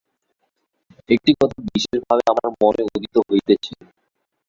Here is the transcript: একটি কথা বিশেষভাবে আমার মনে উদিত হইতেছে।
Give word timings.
একটি 1.09 1.31
কথা 1.39 1.57
বিশেষভাবে 1.67 2.23
আমার 2.31 2.47
মনে 2.61 2.81
উদিত 2.89 3.15
হইতেছে। 3.27 3.73